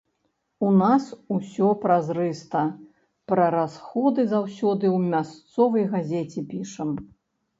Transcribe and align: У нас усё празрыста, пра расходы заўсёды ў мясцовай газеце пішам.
У 0.67 0.69
нас 0.81 1.03
усё 1.35 1.67
празрыста, 1.83 2.61
пра 3.31 3.45
расходы 3.57 4.21
заўсёды 4.33 4.85
ў 4.95 4.97
мясцовай 5.17 5.85
газеце 5.93 6.39
пішам. 6.55 6.89